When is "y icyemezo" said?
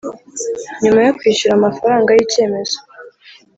2.13-2.77